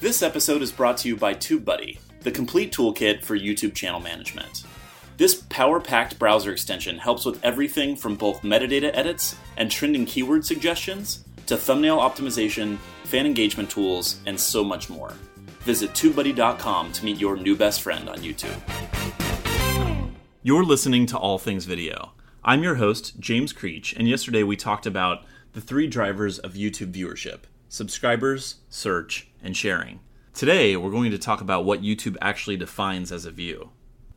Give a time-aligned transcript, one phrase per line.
[0.00, 4.62] This episode is brought to you by TubeBuddy, the complete toolkit for YouTube channel management.
[5.16, 10.44] This power packed browser extension helps with everything from both metadata edits and trending keyword
[10.44, 15.14] suggestions to thumbnail optimization, fan engagement tools, and so much more.
[15.62, 18.56] Visit TubeBuddy.com to meet your new best friend on YouTube.
[20.44, 22.12] You're listening to All Things Video.
[22.44, 26.92] I'm your host, James Creech, and yesterday we talked about the three drivers of YouTube
[26.92, 30.00] viewership subscribers, search, and sharing.
[30.32, 33.70] Today, we're going to talk about what YouTube actually defines as a view.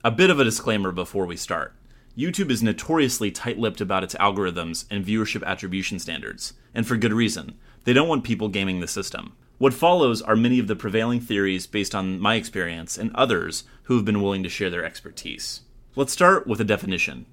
[0.04, 1.76] A bit of a disclaimer before we start.
[2.18, 7.14] YouTube is notoriously tight lipped about its algorithms and viewership attribution standards, and for good
[7.14, 7.58] reason.
[7.84, 9.36] They don't want people gaming the system.
[9.58, 13.95] What follows are many of the prevailing theories based on my experience and others who
[13.95, 15.62] have been willing to share their expertise.
[15.95, 17.26] Let's start with a definition.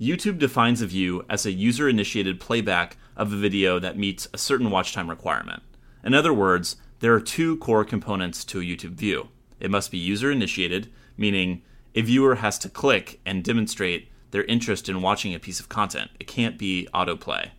[0.00, 4.38] YouTube defines a view as a user initiated playback of a video that meets a
[4.38, 5.62] certain watch time requirement.
[6.04, 9.28] In other words, there are two core components to a YouTube view.
[9.60, 11.62] It must be user initiated, meaning
[11.94, 16.10] a viewer has to click and demonstrate their interest in watching a piece of content.
[16.20, 17.50] It can't be autoplay.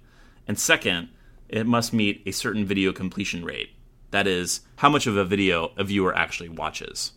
[0.48, 1.10] And second,
[1.48, 3.72] it must meet a certain video completion rate.
[4.12, 7.14] That is, how much of a video a viewer actually watches.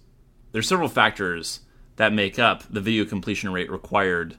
[0.52, 1.60] There are several factors
[1.96, 4.36] that make up the video completion rate required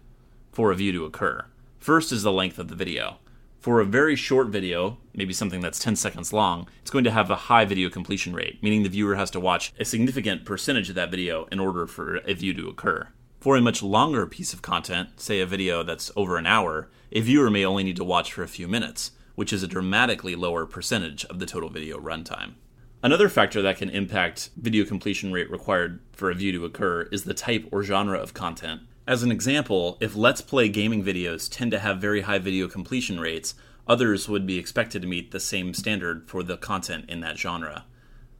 [0.52, 1.46] for a view to occur.
[1.80, 3.18] First is the length of the video.
[3.64, 7.30] For a very short video, maybe something that's 10 seconds long, it's going to have
[7.30, 10.96] a high video completion rate, meaning the viewer has to watch a significant percentage of
[10.96, 13.08] that video in order for a view to occur.
[13.40, 17.22] For a much longer piece of content, say a video that's over an hour, a
[17.22, 20.66] viewer may only need to watch for a few minutes, which is a dramatically lower
[20.66, 22.56] percentage of the total video runtime.
[23.02, 27.24] Another factor that can impact video completion rate required for a view to occur is
[27.24, 31.72] the type or genre of content as an example, if Let's Play gaming videos tend
[31.72, 33.54] to have very high video completion rates,
[33.86, 37.86] others would be expected to meet the same standard for the content in that genre.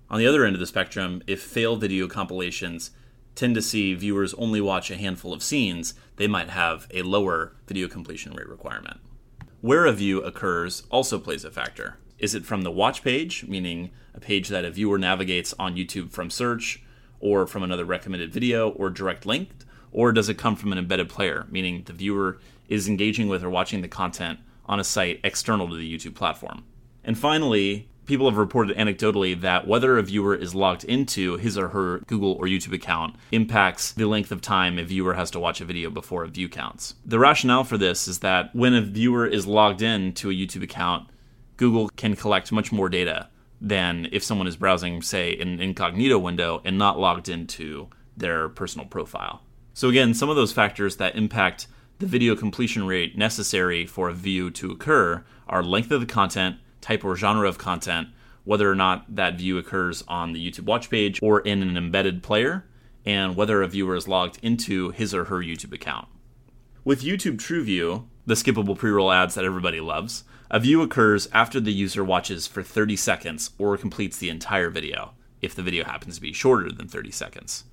[0.10, 2.92] On the other end of the spectrum, if fail video compilations
[3.36, 7.54] tend to see viewers only watch a handful of scenes, they might have a lower
[7.68, 9.02] video completion rate requirement.
[9.60, 11.98] Where a view occurs also plays a factor.
[12.20, 16.12] Is it from the watch page, meaning a page that a viewer navigates on YouTube
[16.12, 16.82] from search,
[17.20, 19.66] or from another recommended video, or direct linked?
[19.94, 23.50] Or does it come from an embedded player, meaning the viewer is engaging with or
[23.50, 26.66] watching the content on a site external to the YouTube platform?
[27.04, 31.70] And finally, people have reported anecdotally that whether a viewer is logged into his or
[31.70, 35.62] her Google or YouTube account impacts the length of time a viewer has to watch
[35.62, 36.96] a video before a view counts.
[37.06, 40.64] The rationale for this is that when a viewer is logged in to a YouTube
[40.64, 41.08] account,
[41.58, 43.30] Google can collect much more data
[43.62, 47.88] than if someone is browsing, say, an incognito window and not logged into
[48.18, 49.42] their personal profile.
[49.74, 51.68] So, again, some of those factors that impact
[51.98, 56.58] the video completion rate necessary for a view to occur are length of the content,
[56.80, 58.10] type or genre of content,
[58.44, 62.22] whether or not that view occurs on the YouTube watch page or in an embedded
[62.22, 62.66] player,
[63.06, 66.08] and whether a viewer is logged into his or her YouTube account.
[66.84, 71.60] With YouTube TrueView, the skippable pre roll ads that everybody loves, a view occurs after
[71.60, 76.16] the user watches for 30 seconds or completes the entire video, if the video happens
[76.16, 77.64] to be shorter than 30 seconds.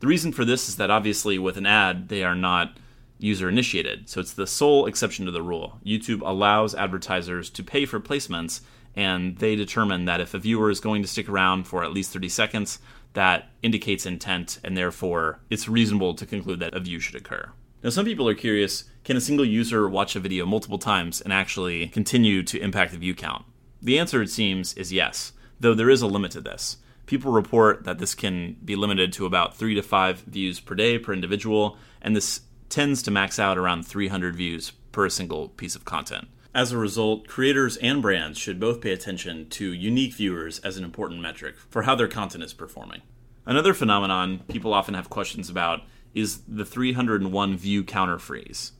[0.00, 2.78] The reason for this is that obviously with an ad, they are not
[3.18, 4.08] user initiated.
[4.08, 5.78] So it's the sole exception to the rule.
[5.84, 8.62] YouTube allows advertisers to pay for placements,
[8.96, 12.12] and they determine that if a viewer is going to stick around for at least
[12.12, 12.78] 30 seconds,
[13.12, 17.50] that indicates intent, and therefore it's reasonable to conclude that a view should occur.
[17.82, 21.32] Now, some people are curious can a single user watch a video multiple times and
[21.32, 23.44] actually continue to impact the view count?
[23.82, 26.76] The answer, it seems, is yes, though there is a limit to this.
[27.10, 30.96] People report that this can be limited to about three to five views per day
[30.96, 35.84] per individual, and this tends to max out around 300 views per single piece of
[35.84, 36.28] content.
[36.54, 40.84] As a result, creators and brands should both pay attention to unique viewers as an
[40.84, 43.02] important metric for how their content is performing.
[43.44, 45.80] Another phenomenon people often have questions about
[46.14, 48.70] is the 301 view counter freeze.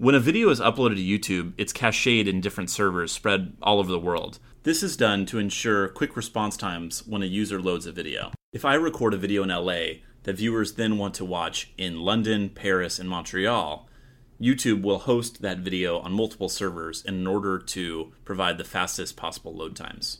[0.00, 3.90] When a video is uploaded to YouTube, it's cached in different servers spread all over
[3.90, 4.38] the world.
[4.62, 8.30] This is done to ensure quick response times when a user loads a video.
[8.52, 12.48] If I record a video in LA that viewers then want to watch in London,
[12.48, 13.88] Paris, and Montreal,
[14.40, 19.52] YouTube will host that video on multiple servers in order to provide the fastest possible
[19.52, 20.18] load times.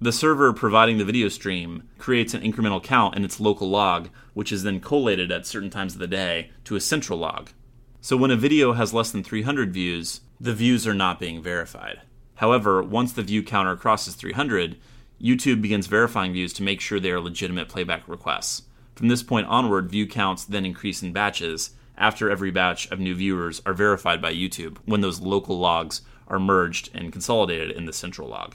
[0.00, 4.52] The server providing the video stream creates an incremental count in its local log, which
[4.52, 7.50] is then collated at certain times of the day to a central log.
[8.00, 12.00] So when a video has less than 300 views, the views are not being verified.
[12.36, 14.76] However, once the view counter crosses 300,
[15.20, 18.62] YouTube begins verifying views to make sure they are legitimate playback requests.
[18.94, 23.16] From this point onward, view counts then increase in batches after every batch of new
[23.16, 27.92] viewers are verified by YouTube when those local logs are merged and consolidated in the
[27.92, 28.54] central log.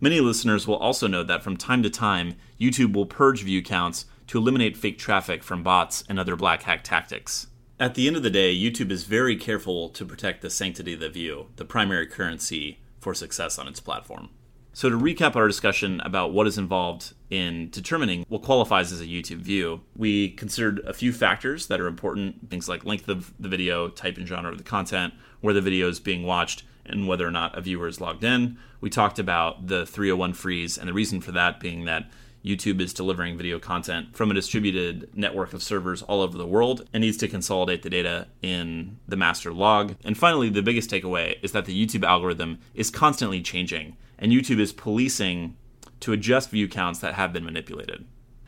[0.00, 4.04] Many listeners will also know that from time to time, YouTube will purge view counts
[4.28, 7.48] to eliminate fake traffic from bots and other black hat tactics.
[7.78, 11.00] At the end of the day, YouTube is very careful to protect the sanctity of
[11.00, 14.30] the view, the primary currency for success on its platform.
[14.72, 19.06] So, to recap our discussion about what is involved in determining what qualifies as a
[19.06, 23.48] YouTube view, we considered a few factors that are important things like length of the
[23.48, 25.12] video, type and genre of the content,
[25.42, 28.56] where the video is being watched, and whether or not a viewer is logged in.
[28.80, 32.10] We talked about the 301 freeze, and the reason for that being that
[32.46, 36.88] YouTube is delivering video content from a distributed network of servers all over the world
[36.92, 39.96] and needs to consolidate the data in the master log.
[40.04, 44.60] And finally, the biggest takeaway is that the YouTube algorithm is constantly changing, and YouTube
[44.60, 45.56] is policing
[45.98, 48.04] to adjust view counts that have been manipulated.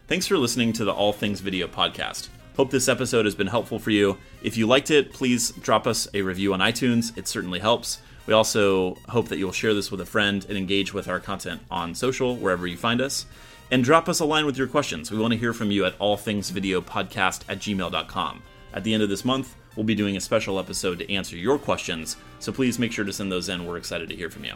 [0.06, 2.28] Thanks for listening to the All Things Video podcast.
[2.56, 4.16] Hope this episode has been helpful for you.
[4.42, 7.16] If you liked it, please drop us a review on iTunes.
[7.18, 7.98] It certainly helps.
[8.26, 11.62] We also hope that you'll share this with a friend and engage with our content
[11.70, 13.26] on social, wherever you find us.
[13.70, 15.11] And drop us a line with your questions.
[15.11, 18.43] We want to hear from you at allthingsvideopodcast at gmail.com.
[18.73, 21.59] At the end of this month, we'll be doing a special episode to answer your
[21.59, 23.67] questions, so please make sure to send those in.
[23.67, 24.55] We're excited to hear from you.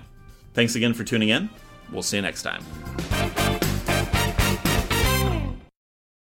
[0.54, 1.48] Thanks again for tuning in.
[1.90, 3.21] We'll see you next time.